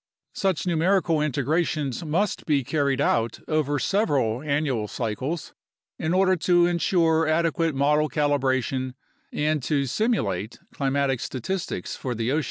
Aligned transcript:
Such 0.33 0.65
numerical 0.65 1.21
integrations 1.21 2.03
must 2.03 2.47
be 2.47 2.63
carried 2.63 2.99
out 2.99 3.39
over 3.47 3.77
several 3.77 4.41
annual 4.41 4.87
cycles, 4.87 5.53
in 5.99 6.11
order 6.11 6.35
to 6.37 6.65
ensure 6.65 7.27
adequate 7.27 7.75
model 7.75 8.09
calibration 8.09 8.95
and 9.31 9.61
to 9.61 9.85
simulate 9.85 10.57
climatic 10.73 11.19
statistics 11.19 11.95
for 11.95 12.15
the 12.15 12.31
ocean. 12.31 12.39